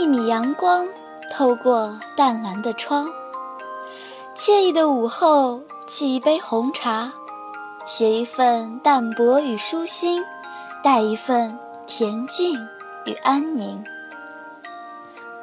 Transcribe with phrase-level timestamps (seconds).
[0.00, 0.88] 一米阳光
[1.30, 3.10] 透过淡蓝的窗，
[4.34, 7.12] 惬意的午后，沏一杯红茶，
[7.84, 10.24] 写一份淡泊与舒心，
[10.82, 12.66] 带一份恬静
[13.04, 13.84] 与安宁。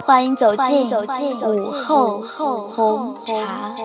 [0.00, 3.76] 欢迎走进午后红茶。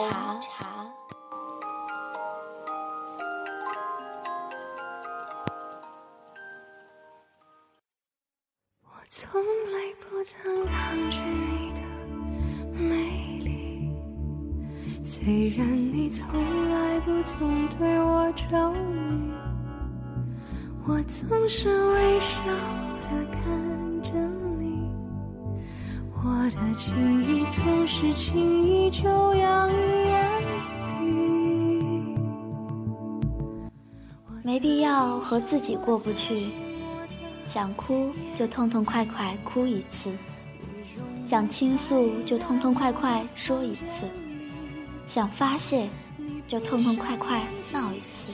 [10.23, 11.81] 曾抗拒你的
[12.77, 13.91] 美丽，
[15.03, 19.33] 虽然你从来不曾对我着迷，
[20.85, 23.41] 我总是微笑的看
[24.03, 24.11] 着
[24.59, 24.87] 你，
[26.23, 29.73] 我的情意总是轻易就洋溢
[30.05, 30.39] 眼
[30.99, 31.01] 底。
[34.43, 36.51] 没必要和自己过不去。
[37.51, 40.17] 想哭就痛痛快快哭一次，
[41.21, 44.09] 想倾诉就痛痛快快说一次，
[45.05, 45.89] 想发泄
[46.47, 48.33] 就痛痛快快闹一次。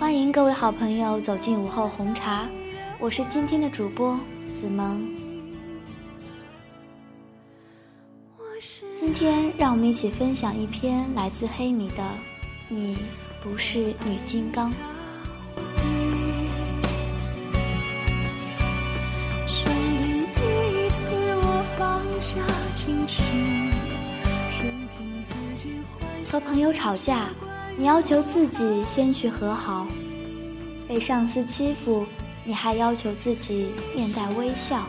[0.00, 2.48] 欢迎各位好朋友走进午后红茶，
[2.98, 4.18] 我是今天的主播
[4.54, 5.06] 子萌。
[8.94, 11.96] 今天让我们一起分享一篇来自黑米的
[12.70, 12.96] 《你
[13.42, 14.70] 不是女金刚》。
[26.32, 27.28] 和朋友吵架，
[27.76, 29.86] 你要求自己先去和好；
[30.88, 32.06] 被上司欺负，
[32.42, 34.88] 你还要求自己面带微笑。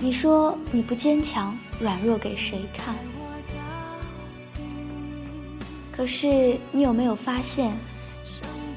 [0.00, 2.96] 你说你不坚强，软弱给谁看？
[5.92, 7.76] 可是你有没有发现，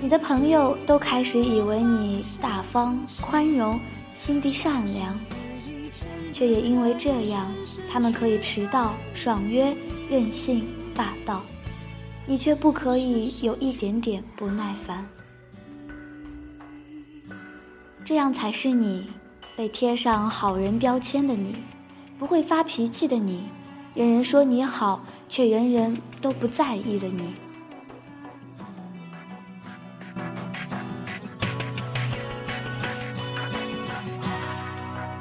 [0.01, 3.79] 你的朋友都开始以为你大方、宽容、
[4.13, 5.17] 心地善良，
[6.33, 7.49] 却也因为这样，
[7.89, 9.73] 他们可以迟到、爽约、
[10.09, 10.67] 任性。
[10.95, 11.43] 霸道，
[12.25, 15.07] 你却不可以有一点点不耐烦。
[18.03, 19.09] 这样才是你
[19.55, 21.55] 被贴上好人标签的你，
[22.17, 23.45] 不会发脾气的你，
[23.93, 27.35] 人人说你好，却人人都不在意的你。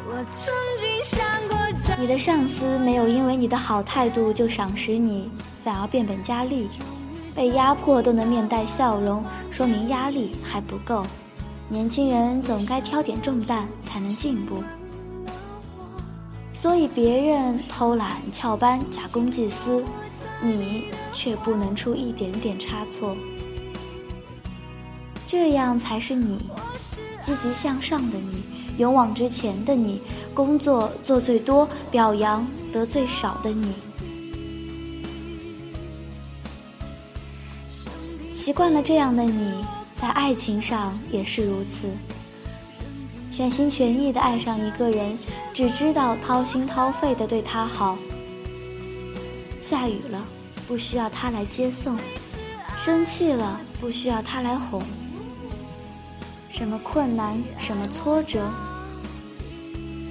[0.07, 1.57] 我曾经想过，
[1.99, 5.31] 你的上司没有因为你的好态度就赏识你。
[5.62, 6.69] 反而变本加厉，
[7.34, 11.06] 被压迫都能面带笑容，说明压力还不够。
[11.69, 14.62] 年轻人总该挑点重担才能进步。
[16.53, 19.84] 所以别人偷懒、翘班、假公济私，
[20.43, 23.16] 你却不能出一点点差错。
[25.27, 26.41] 这样才是你，
[27.22, 28.42] 积极向上的你，
[28.78, 30.03] 勇往直前的你，
[30.34, 33.75] 工作做最多、表扬得最少的你。
[38.41, 39.62] 习惯了这样的你，
[39.95, 41.91] 在爱情上也是如此。
[43.31, 45.15] 全心全意的爱上一个人，
[45.53, 47.99] 只知道掏心掏肺的对他好。
[49.59, 50.27] 下雨了，
[50.67, 51.99] 不需要他来接送；
[52.78, 54.83] 生气了，不需要他来哄。
[56.49, 58.51] 什么困难，什么挫折，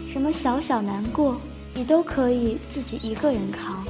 [0.06, 1.42] 什么小小难过，
[1.74, 3.84] 你都可以自己一个人扛。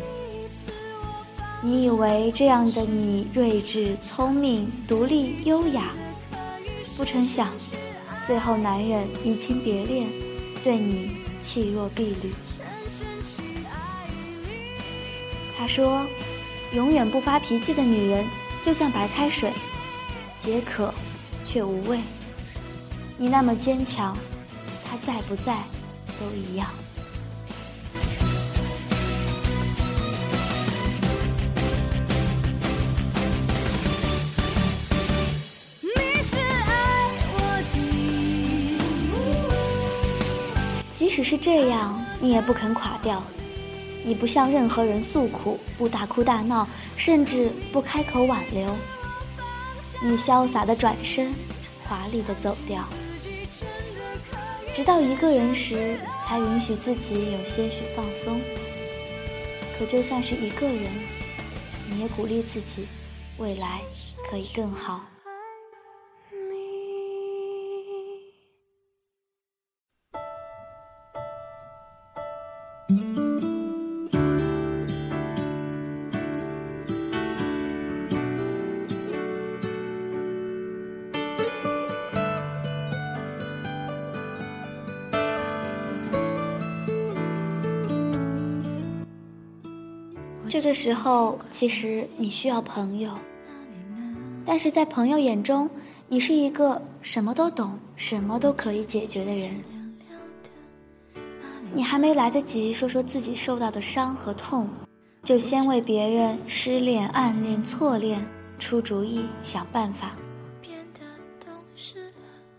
[1.61, 5.91] 你以为这样的你睿智、聪明、独立、优雅，
[6.95, 7.49] 不成想，
[8.23, 10.07] 最后男人移情别恋，
[10.63, 12.33] 对你弃若敝履。
[15.57, 16.07] 他说
[16.71, 18.25] ：“永远不发脾气的女人，
[18.61, 19.51] 就像白开水，
[20.37, 20.93] 解渴
[21.43, 21.99] 却无味。
[23.17, 24.17] 你那么坚强，
[24.85, 25.57] 他在不在，
[26.17, 26.69] 都一样。”
[41.19, 43.21] 使是这样，你也不肯垮掉。
[44.05, 48.73] 你不向任何人诉苦，不大哭大闹，甚至不开口挽留。
[50.01, 51.35] 你潇洒的转身，
[51.83, 52.87] 华丽的走掉，
[54.73, 58.39] 直到一个人时，才允许自己有些许放松。
[59.77, 60.89] 可就算是一个人，
[61.89, 62.87] 你也鼓励自己，
[63.37, 63.81] 未来
[64.29, 65.05] 可以更好。
[72.89, 72.95] 这
[90.59, 93.11] 个时候其实你需要朋友
[94.43, 95.69] 但是在朋友眼中
[96.07, 99.78] 你是一个什么都懂什么都可以解决的人。
[101.73, 104.69] 你还没来得及说说自己受到的伤和痛，
[105.23, 108.25] 就先为别人失恋、暗恋、错恋
[108.57, 110.11] 出主意、想办法。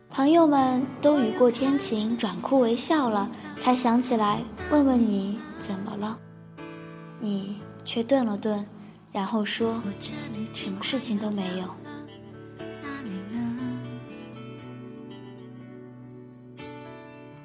[0.08, 4.40] 朋友们都雨过天晴，转哭为笑了，才想起来
[4.70, 6.18] 问问你怎么了，
[7.18, 7.56] 你。
[7.82, 8.64] 却顿了顿，
[9.10, 9.82] 然后说
[10.52, 11.64] ：“什么事情都没有。”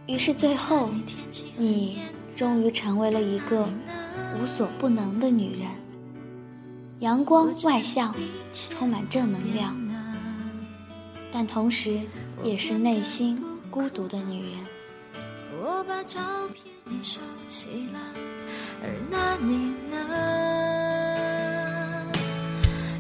[0.08, 0.90] 于是最后，
[1.58, 2.00] 你
[2.36, 3.68] 终于成为了一个
[4.40, 5.68] 无所不能的女人，
[7.00, 8.16] 阳光外向，
[8.70, 9.76] 充满正能量，
[11.32, 12.00] 但同时
[12.44, 14.60] 也是内心孤独的女人。
[15.60, 16.20] 我把照
[16.54, 18.00] 片也收起了，
[18.84, 19.96] 而那你呢？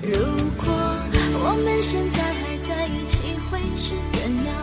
[0.02, 0.12] 如
[0.58, 0.66] 果
[1.38, 4.56] 我们现在还在一起，会是怎样？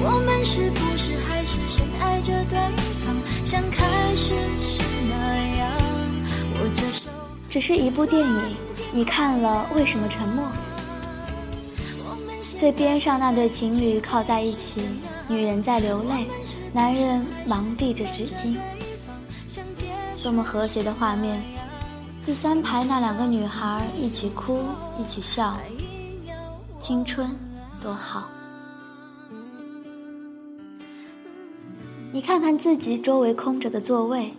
[0.00, 2.58] 我们是不是还是深爱着对
[3.04, 3.84] 方，像开
[4.14, 5.14] 始时那
[5.58, 5.72] 样？
[6.60, 7.10] 握着手。
[7.48, 8.56] 只是一部电影，
[8.92, 10.46] 你看了为什么沉默？
[12.56, 14.82] 最边上那对情侣靠在一起，
[15.28, 16.26] 女人在流泪，
[16.72, 18.56] 男人忙递着纸巾，
[20.22, 21.42] 多么和谐的画面！
[22.24, 24.64] 第三排那两个女孩一起哭，
[24.98, 25.56] 一起笑，
[26.78, 27.30] 青春
[27.82, 28.28] 多好！
[32.10, 34.32] 你看看自己周围空着的座位，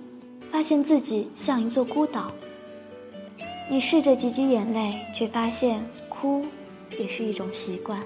[0.50, 2.34] 发现自己像一座孤岛。
[3.70, 6.46] 你试着挤挤眼泪，却发现哭。
[6.98, 8.02] 也是一种习惯，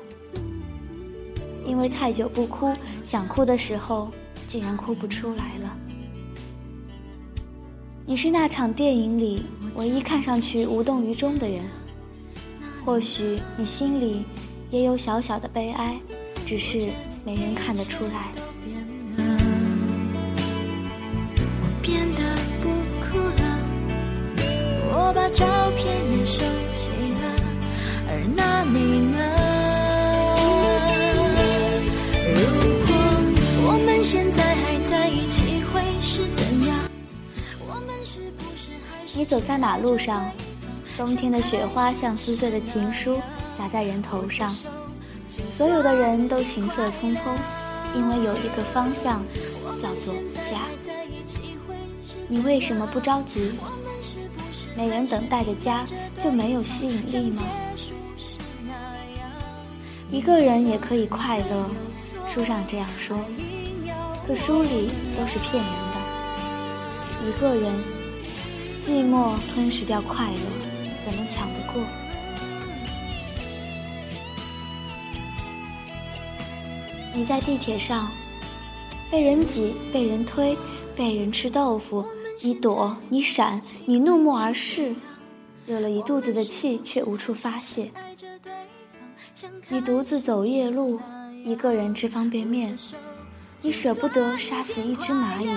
[1.66, 4.12] 因为太久不哭，想哭的时候
[4.46, 5.78] 竟然哭不出来了。
[8.06, 9.44] 你是那场电影里
[9.76, 11.64] 唯一看上去无动于衷的人，
[12.84, 14.26] 或许你心里
[14.70, 15.98] 也有小小的悲哀，
[16.46, 16.90] 只是
[17.26, 18.43] 没人看得出来。
[39.24, 40.30] 你走在马路上，
[40.98, 43.22] 冬天的雪花像撕碎的情书
[43.56, 44.54] 砸在人头上，
[45.50, 47.34] 所有的人都行色匆匆，
[47.96, 49.26] 因为有一个方向
[49.80, 50.58] 叫做家。
[52.28, 53.54] 你为什么不着急？
[54.76, 55.86] 没人等待的家
[56.20, 57.44] 就没有吸引力吗？
[60.10, 61.70] 一个人也可以快乐，
[62.28, 63.18] 书上这样说，
[64.28, 66.04] 可书里都是骗人的。
[67.26, 67.72] 一个人
[68.86, 70.40] 寂寞吞噬掉快乐，
[71.00, 71.82] 怎么抢得过？
[77.14, 78.12] 你在地铁上，
[79.10, 80.58] 被人挤，被人推，
[80.98, 82.06] 被人吃豆腐，
[82.42, 84.94] 你躲，你闪，你怒目而视，
[85.66, 87.90] 惹了一肚子的气，却无处发泄。
[89.70, 91.00] 你独自走夜路，
[91.46, 92.78] 一个人吃方便面，
[93.62, 95.48] 你舍不得杀死一只蚂蚁，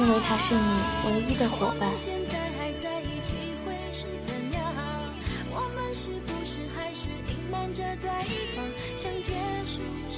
[0.00, 0.72] 因为它是你
[1.06, 1.88] 唯一的伙伴。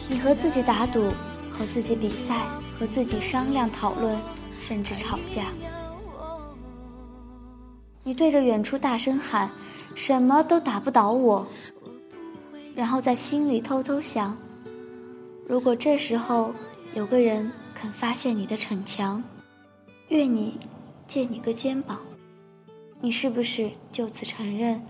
[0.09, 1.11] 你和自己打赌，
[1.51, 2.47] 和自己比赛，
[2.79, 4.21] 和自己商量讨论，
[4.59, 5.47] 甚至吵架。
[8.03, 9.51] 你对着远处大声喊
[9.97, 11.47] ：“什么都打不倒我。”
[12.77, 14.37] 然后在心里偷偷想：
[15.49, 16.55] 如果这时候
[16.95, 19.25] 有个人肯发现你的逞强，
[20.09, 20.59] 愿你
[21.07, 21.99] 借你个肩膀，
[23.01, 24.85] 你是不是就此承认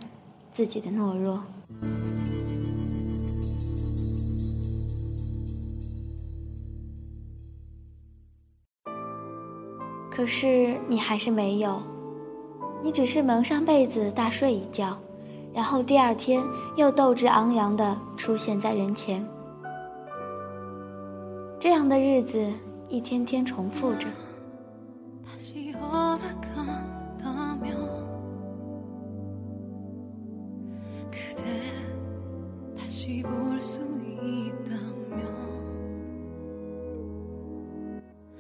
[0.51, 1.45] 自己的懦弱？
[10.25, 11.83] 可是你还是没有，
[12.83, 14.99] 你只是蒙上被子大睡一觉。
[15.53, 16.43] 然后第二天
[16.77, 19.23] 又斗志昂扬地出现在人前，
[21.59, 22.51] 这样的日子
[22.89, 24.09] 一天天重复着。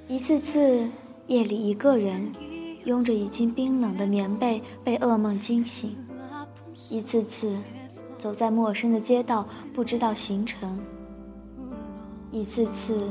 [0.08, 0.88] 一次次
[1.26, 2.34] 夜里，一个人
[2.84, 5.96] 拥着已经冰冷的棉被，被噩梦惊醒。
[6.90, 7.56] 一次次
[8.18, 10.68] 走在陌生的街道，不知道行程；
[12.30, 13.10] 一次次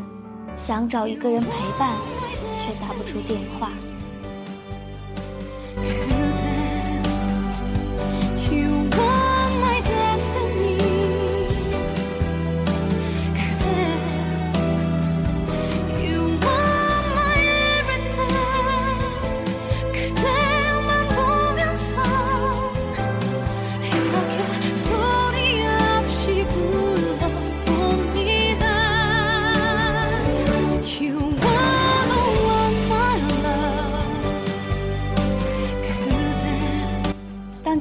[0.55, 1.97] 想找一个人陪伴，
[2.59, 3.71] 却打不出电话。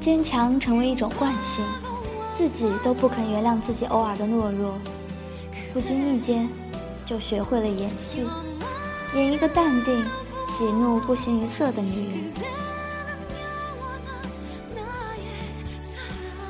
[0.02, 1.64] 坚强成为一种惯性，
[2.32, 4.75] 自己都不肯原谅自己偶尔的懦弱，
[5.73, 6.49] 不经意间
[7.04, 8.26] 就学会了演戏，
[9.14, 10.04] 演一个淡定、
[10.49, 12.32] 喜怒不形于色的女人。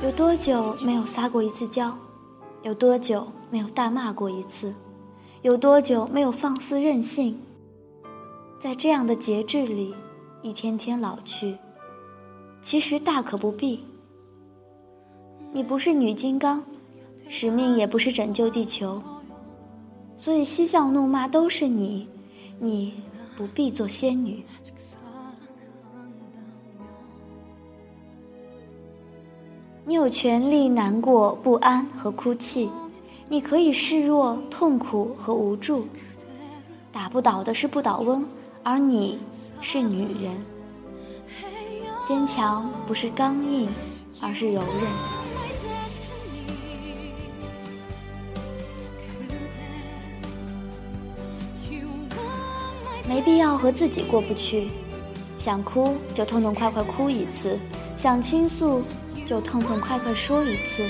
[0.02, 1.98] 有多久没有撒过一次娇？
[2.62, 4.74] 有多久没有大骂过一次？
[5.42, 7.38] 有多久没有放肆任性？
[8.58, 9.94] 在这样的节制里，
[10.40, 11.58] 一天天老去。
[12.62, 13.84] 其实大可不必。
[15.52, 16.64] 你不是女金刚，
[17.28, 19.02] 使命也不是拯救地球，
[20.16, 22.08] 所以嬉笑怒骂都是你，
[22.60, 23.02] 你
[23.36, 24.44] 不必做仙女。
[29.84, 32.70] 你有权利难过、不安和哭泣，
[33.28, 35.86] 你可以示弱、痛苦和无助。
[36.92, 38.24] 打不倒的是不倒翁，
[38.62, 39.18] 而你
[39.60, 40.51] 是女人。
[42.02, 43.68] 坚强不是刚硬，
[44.20, 44.90] 而是柔韧。
[53.08, 54.70] 没必要和自己过不去，
[55.38, 57.58] 想哭就痛痛快快哭一次，
[57.94, 58.82] 想倾诉
[59.24, 60.88] 就痛痛快快说一次，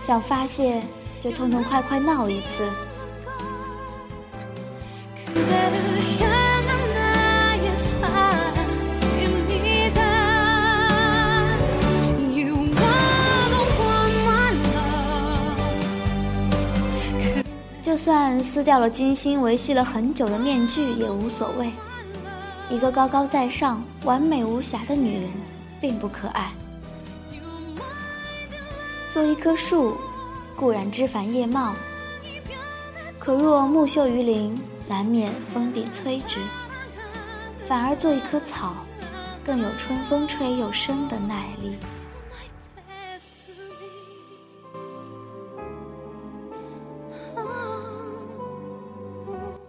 [0.00, 0.82] 想发泄
[1.20, 2.68] 就痛痛快快闹一次。
[17.98, 21.68] 算撕掉了精心维系了很久的面具也无所谓。
[22.70, 25.28] 一个高高在上、完美无瑕的女人，
[25.80, 26.52] 并不可爱。
[29.10, 29.96] 做一棵树，
[30.54, 31.74] 固然枝繁叶茂，
[33.18, 36.40] 可若木秀于林，难免风必摧之。
[37.66, 38.76] 反而做一棵草，
[39.44, 41.76] 更有春风吹又生的耐力。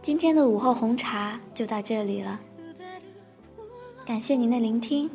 [0.09, 2.39] 今天的午后红茶就到这里了，
[4.07, 5.07] 感谢您的聆听，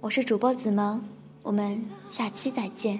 [0.00, 1.04] 我是主播子萌，
[1.44, 2.98] 我们下期再见。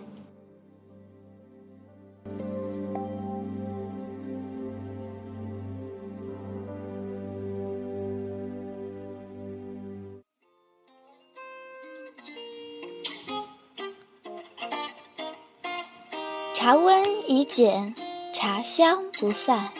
[16.54, 17.92] 茶温已减，
[18.32, 19.79] 茶香不散。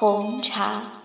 [0.00, 0.99] 红茶。